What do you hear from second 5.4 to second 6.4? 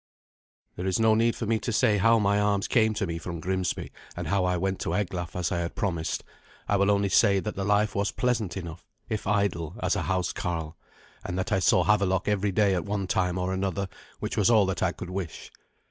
I had promised.